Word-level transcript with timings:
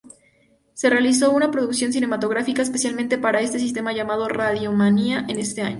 Se 0.73 0.89
realizó 0.89 1.29
una 1.29 1.51
producción 1.51 1.93
cinematográfica 1.93 2.63
especialmente 2.63 3.19
para 3.19 3.41
este 3.41 3.59
sistema 3.59 3.93
llamada 3.93 4.27
"Radio-Mania" 4.29 5.27
ese 5.29 5.61
año. 5.61 5.69